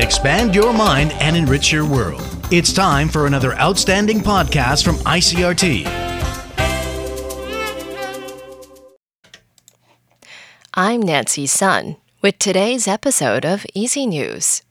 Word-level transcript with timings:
Expand 0.00 0.54
your 0.54 0.72
mind 0.72 1.12
and 1.20 1.36
enrich 1.36 1.70
your 1.70 1.84
world. 1.84 2.22
It's 2.50 2.72
time 2.72 3.10
for 3.10 3.26
another 3.26 3.52
outstanding 3.56 4.20
podcast 4.20 4.82
from 4.82 4.96
ICRT. 4.96 5.84
I'm 10.72 11.02
Nancy 11.02 11.46
Sun 11.46 11.98
with 12.22 12.38
today's 12.38 12.88
episode 12.88 13.44
of 13.44 13.66
EZ 13.76 13.98
News. 13.98 14.62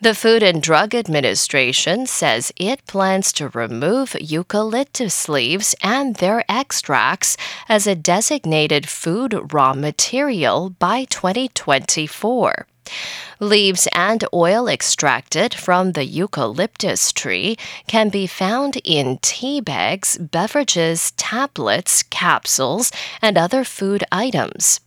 The 0.00 0.14
Food 0.14 0.44
and 0.44 0.62
Drug 0.62 0.94
Administration 0.94 2.06
says 2.06 2.52
it 2.54 2.86
plans 2.86 3.32
to 3.32 3.48
remove 3.48 4.14
eucalyptus 4.20 5.28
leaves 5.28 5.74
and 5.82 6.14
their 6.14 6.44
extracts 6.48 7.36
as 7.68 7.88
a 7.88 7.96
designated 7.96 8.88
food 8.88 9.52
raw 9.52 9.74
material 9.74 10.70
by 10.70 11.04
2024. 11.06 12.67
Leaves 13.40 13.86
and 13.94 14.24
oil 14.32 14.68
extracted 14.68 15.54
from 15.54 15.92
the 15.92 16.04
eucalyptus 16.04 17.12
tree 17.12 17.56
can 17.86 18.08
be 18.08 18.26
found 18.26 18.76
in 18.84 19.18
tea 19.18 19.60
bags, 19.60 20.18
beverages, 20.18 21.12
tablets, 21.12 22.02
capsules, 22.02 22.90
and 23.22 23.38
other 23.38 23.64
food 23.64 24.02
items. 24.10 24.80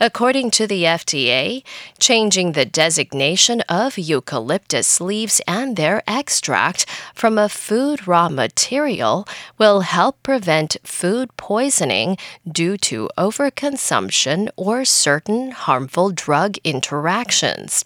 According 0.00 0.50
to 0.52 0.66
the 0.66 0.84
FDA, 0.84 1.62
changing 1.98 2.52
the 2.52 2.64
designation 2.64 3.62
of 3.62 3.98
eucalyptus 3.98 5.00
leaves 5.00 5.40
and 5.46 5.76
their 5.76 6.02
extract 6.06 6.86
from 7.14 7.38
a 7.38 7.48
food 7.48 8.06
raw 8.06 8.28
material 8.28 9.26
will 9.58 9.80
help 9.80 10.22
prevent 10.22 10.76
food 10.84 11.34
poisoning 11.36 12.18
due 12.46 12.76
to 12.76 13.08
overconsumption 13.16 14.48
or 14.56 14.84
certain 14.84 15.50
harmful 15.52 16.10
drug 16.10 16.56
interactions. 16.62 17.84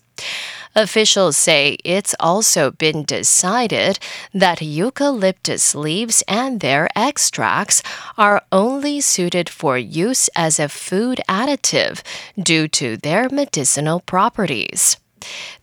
Officials 0.75 1.37
say 1.37 1.77
it's 1.85 2.15
also 2.21 2.71
been 2.71 3.03
decided 3.03 3.99
that 4.33 4.63
eucalyptus 4.63 5.75
leaves 5.75 6.23
and 6.29 6.61
their 6.61 6.89
extracts 6.95 7.83
are 8.17 8.43
only 8.53 9.01
suited 9.01 9.49
for 9.49 9.77
use 9.77 10.29
as 10.37 10.61
a 10.61 10.69
food 10.69 11.21
additive 11.28 12.03
due 12.41 12.69
to 12.69 12.97
their 12.97 13.28
medicinal 13.28 14.00
properties. 14.00 14.97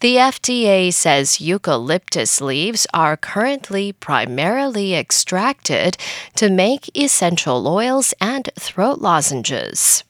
The 0.02 0.18
FDA 0.18 0.94
says 0.94 1.42
eucalyptus 1.42 2.42
leaves 2.42 2.86
are 2.94 3.18
currently 3.18 3.92
primarily 3.92 4.94
extracted 4.94 5.98
to 6.36 6.50
make 6.50 6.96
essential 6.96 7.68
oils 7.68 8.14
and 8.22 8.50
throat 8.60 9.00
lozenges. 9.00 10.04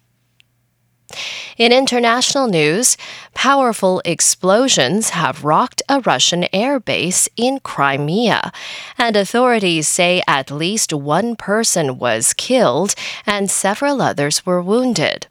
In 1.58 1.72
international 1.72 2.48
news, 2.48 2.98
powerful 3.34 4.02
explosions 4.04 5.12
have 5.12 5.44
rocked 5.44 5.82
a 5.88 6.02
Russian 6.02 6.44
airbase 6.54 7.30
in 7.36 7.60
Crimea, 7.62 8.52
and 8.98 9.16
authorities 9.16 9.88
say 9.88 10.22
at 10.28 10.52
least 10.52 10.94
one 10.94 11.36
person 11.36 11.98
was 11.98 12.34
killed 12.34 12.94
and 13.26 13.50
several 13.50 14.02
others 14.02 14.46
were 14.46 14.62
wounded. 14.62 15.28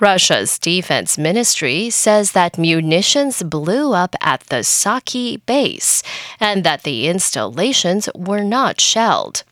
Russia's 0.00 0.58
defense 0.58 1.16
ministry 1.16 1.88
says 1.88 2.32
that 2.32 2.58
munitions 2.58 3.42
blew 3.42 3.94
up 3.94 4.14
at 4.20 4.40
the 4.48 4.62
Saki 4.62 5.38
base 5.38 6.02
and 6.38 6.64
that 6.64 6.82
the 6.82 7.08
installations 7.08 8.08
were 8.14 8.44
not 8.44 8.80
shelled. 8.80 9.44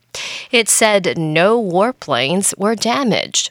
It 0.51 0.69
said 0.69 1.19
no 1.19 1.61
warplanes 1.61 2.57
were 2.59 2.75
damaged. 2.75 3.51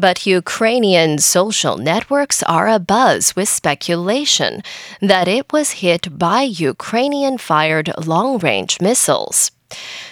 But 0.00 0.24
Ukrainian 0.24 1.18
social 1.18 1.76
networks 1.76 2.42
are 2.44 2.68
abuzz 2.68 3.36
with 3.36 3.50
speculation 3.50 4.62
that 5.02 5.28
it 5.28 5.52
was 5.52 5.82
hit 5.84 6.18
by 6.26 6.40
Ukrainian 6.72 7.36
fired 7.36 7.88
long 8.12 8.38
range 8.38 8.80
missiles. 8.80 9.50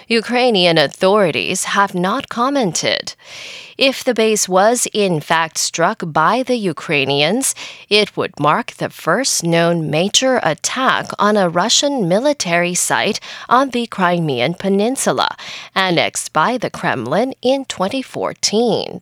Ukrainian 0.07 0.77
authorities 0.77 1.61
have 1.77 1.95
not 1.95 2.29
commented. 2.29 3.15
If 3.79 4.05
the 4.05 4.13
base 4.13 4.47
was 4.47 4.87
in 4.93 5.15
fact 5.21 5.57
struck 5.57 5.99
by 6.05 6.43
the 6.43 6.61
Ukrainians, 6.75 7.55
it 7.89 8.15
would 8.15 8.39
mark 8.39 8.73
the 8.73 8.91
first 8.91 9.43
known 9.43 9.89
major 9.89 10.35
attack 10.43 11.07
on 11.19 11.35
a 11.39 11.49
Russian 11.63 11.95
military 12.15 12.75
site 12.75 13.21
on 13.49 13.71
the 13.71 13.87
Crimean 13.87 14.53
Peninsula, 14.53 15.31
annexed 15.75 16.35
by 16.35 16.59
the 16.59 16.73
Kremlin 16.79 17.33
in 17.41 17.65
2014. 17.65 19.01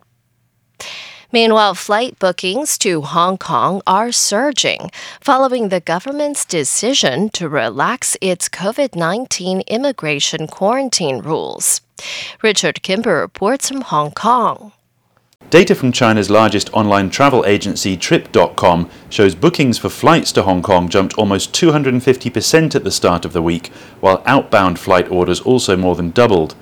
Meanwhile, 1.32 1.74
flight 1.74 2.18
bookings 2.18 2.78
to 2.78 3.02
Hong 3.02 3.36
Kong 3.36 3.82
are 3.86 4.12
surging 4.12 4.90
following 5.20 5.68
the 5.68 5.80
government's 5.80 6.44
decision 6.44 7.28
to 7.30 7.48
relax 7.48 8.16
its 8.20 8.48
COVID 8.48 8.94
19 8.94 9.62
immigration 9.62 10.46
quarantine 10.46 11.18
rules. 11.18 11.80
Richard 12.42 12.82
Kimber 12.82 13.20
reports 13.20 13.68
from 13.68 13.82
Hong 13.82 14.12
Kong. 14.12 14.72
Data 15.50 15.76
from 15.76 15.92
China's 15.92 16.28
largest 16.28 16.72
online 16.72 17.08
travel 17.08 17.44
agency, 17.46 17.96
Trip.com, 17.96 18.90
shows 19.08 19.36
bookings 19.36 19.78
for 19.78 19.88
flights 19.88 20.32
to 20.32 20.42
Hong 20.42 20.60
Kong 20.60 20.88
jumped 20.88 21.14
almost 21.14 21.52
250% 21.52 22.74
at 22.74 22.82
the 22.82 22.90
start 22.90 23.24
of 23.24 23.32
the 23.32 23.42
week, 23.42 23.68
while 24.00 24.22
outbound 24.26 24.78
flight 24.80 25.08
orders 25.08 25.40
also 25.40 25.76
more 25.76 25.94
than 25.94 26.10
doubled. 26.10 26.56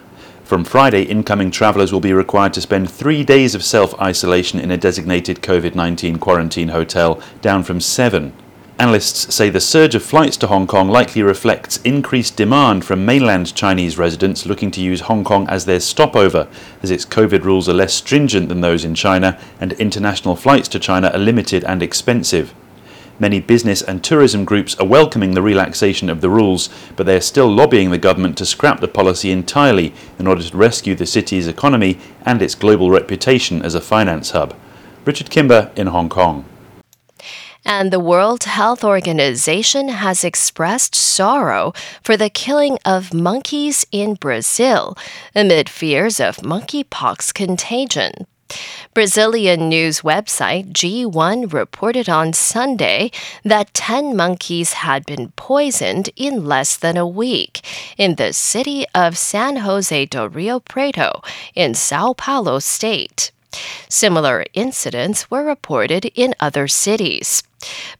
From 0.54 0.62
Friday, 0.62 1.03
incoming 1.03 1.50
travellers 1.50 1.92
will 1.92 1.98
be 1.98 2.12
required 2.12 2.54
to 2.54 2.60
spend 2.60 2.88
three 2.88 3.25
days 3.25 3.56
of 3.56 3.65
self 3.65 3.92
isolation 4.00 4.60
in 4.60 4.70
a 4.70 4.76
designated 4.76 5.42
COVID 5.42 5.75
19 5.75 6.20
quarantine 6.20 6.69
hotel, 6.69 7.20
down 7.41 7.65
from 7.65 7.81
seven. 7.81 8.32
Analysts 8.78 9.34
say 9.34 9.50
the 9.50 9.60
surge 9.60 9.97
of 9.97 10.04
flights 10.04 10.37
to 10.37 10.47
Hong 10.47 10.69
Kong 10.69 10.88
likely 10.88 11.25
reflects 11.25 11.78
increased 11.78 12.37
demand 12.37 12.84
from 12.84 13.04
mainland 13.04 13.53
Chinese 13.56 13.98
residents 13.98 14.47
looking 14.47 14.70
to 14.70 14.81
use 14.81 15.00
Hong 15.00 15.25
Kong 15.25 15.48
as 15.48 15.65
their 15.65 15.81
stopover, 15.81 16.47
as 16.84 16.92
its 16.92 17.04
COVID 17.04 17.42
rules 17.42 17.69
are 17.69 17.75
less 17.75 17.92
stringent 17.92 18.48
than 18.48 18.60
those 18.60 18.84
in 18.84 18.94
China 18.94 19.36
and 19.59 19.72
international 19.72 20.36
flights 20.36 20.69
to 20.69 20.78
China 20.78 21.09
are 21.09 21.19
limited 21.19 21.65
and 21.65 21.82
expensive. 21.82 22.54
Many 23.19 23.39
business 23.41 23.81
and 23.81 24.03
tourism 24.03 24.45
groups 24.45 24.75
are 24.81 24.87
welcoming 24.87 25.35
the 25.35 25.43
relaxation 25.43 26.11
of 26.11 26.21
the 26.21 26.31
rules, 26.31 26.69
but 26.97 27.07
they 27.07 27.17
are 27.17 27.21
still 27.21 27.49
lobbying 27.49 27.91
the 27.91 27.99
government 27.99 28.37
to 28.39 28.47
scrap 28.47 28.81
the 28.81 28.89
policy 28.89 29.31
entirely 29.31 29.95
in 30.19 30.27
order 30.27 30.43
to 30.43 30.57
rescue 30.57 30.97
the 30.97 31.07
city's 31.07 31.47
economy 31.47 31.99
and 32.22 32.43
its 32.43 32.57
global 32.57 32.91
reputation 32.91 33.63
as 33.63 33.75
a 33.75 33.81
finance 33.81 34.31
hub. 34.31 34.55
Richard 35.05 35.31
Kimber 35.31 35.71
in 35.77 35.89
Hong 35.89 36.09
Kong. 36.09 36.45
And 37.65 37.91
the 37.91 38.01
World 38.01 38.45
Health 38.45 38.84
Organization 38.84 39.89
has 39.89 40.25
expressed 40.25 40.95
sorrow 40.95 41.72
for 42.03 42.17
the 42.17 42.28
killing 42.28 42.78
of 42.84 43.15
monkeys 43.15 43.87
in 43.93 44.15
Brazil 44.15 44.99
amid 45.34 45.69
fears 45.71 46.21
of 46.21 46.39
monkeypox 46.39 47.33
contagion. 47.33 48.27
Brazilian 48.95 49.68
news 49.68 50.03
website 50.03 50.72
G1 50.72 51.53
reported 51.53 52.09
on 52.09 52.33
Sunday 52.33 53.10
that 53.42 53.74
10 53.74 54.16
monkeys 54.16 54.74
had 54.74 55.04
been 55.04 55.33
poisoned 55.33 56.10
in 56.16 56.45
less 56.45 56.77
than 56.77 56.97
a 56.97 57.06
week 57.06 57.60
in 57.98 58.15
the 58.15 58.33
city 58.33 58.86
of 58.95 59.18
San 59.18 59.56
Jose 59.56 60.06
do 60.06 60.28
Rio 60.28 60.60
Preto 60.60 61.22
in 61.54 61.74
Sao 61.74 62.12
Paulo 62.12 62.59
state. 62.59 63.33
Similar 63.89 64.45
incidents 64.54 65.30
were 65.30 65.45
reported 65.45 66.07
in 66.15 66.34
other 66.41 66.66
cities. 66.68 67.42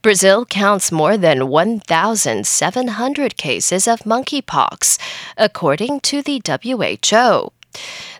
Brazil 0.03 0.45
counts 0.45 0.93
more 0.93 1.17
than 1.17 1.49
1,700 1.49 3.37
cases 3.37 3.89
of 3.89 4.01
monkeypox, 4.01 4.99
according 5.37 6.01
to 6.01 6.23
the 6.23 6.43
WHO. 6.45 7.53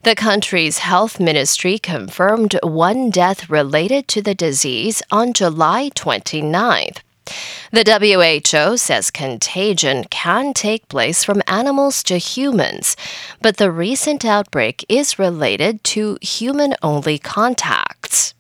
The 0.03 0.15
country's 0.15 0.79
health 0.79 1.19
ministry 1.19 1.79
confirmed 1.79 2.59
one 2.63 3.11
death 3.11 3.49
related 3.49 4.07
to 4.09 4.21
the 4.21 4.35
disease 4.35 5.03
on 5.11 5.33
July 5.33 5.91
29th. 5.95 6.99
The 7.73 7.85
WHO 8.53 8.77
says 8.77 9.11
contagion 9.11 10.05
can 10.05 10.53
take 10.53 10.89
place 10.89 11.25
from 11.25 11.43
animals 11.47 12.03
to 12.05 12.19
humans, 12.19 12.97
but 13.41 13.57
the 13.57 13.73
recent 13.73 14.25
outbreak 14.25 14.85
is 14.89 15.19
related 15.19 15.83
to 15.85 16.19
human 16.21 16.75
only 16.83 17.19
contacts. 17.19 18.35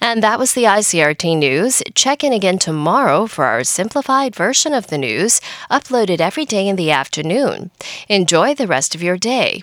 And 0.00 0.22
that 0.22 0.38
was 0.38 0.52
the 0.54 0.64
ICRT 0.64 1.38
news. 1.38 1.82
Check 1.94 2.22
in 2.22 2.32
again 2.32 2.58
tomorrow 2.58 3.26
for 3.26 3.44
our 3.44 3.64
simplified 3.64 4.34
version 4.34 4.74
of 4.74 4.88
the 4.88 4.98
news, 4.98 5.40
uploaded 5.70 6.20
every 6.20 6.44
day 6.44 6.68
in 6.68 6.76
the 6.76 6.90
afternoon. 6.90 7.70
Enjoy 8.08 8.54
the 8.54 8.66
rest 8.66 8.94
of 8.94 9.02
your 9.02 9.16
day. 9.16 9.62